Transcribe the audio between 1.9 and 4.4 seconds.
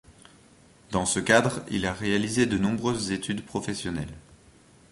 réalisé de nombreuses études professionnelles.